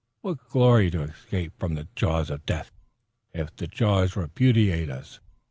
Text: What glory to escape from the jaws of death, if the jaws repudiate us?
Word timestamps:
What 0.21 0.43
glory 0.49 0.89
to 0.89 1.03
escape 1.03 1.53
from 1.59 1.75
the 1.75 1.87
jaws 1.95 2.31
of 2.31 2.43
death, 2.47 2.71
if 3.35 3.55
the 3.55 3.67
jaws 3.67 4.15
repudiate 4.15 4.89
us? 4.89 5.19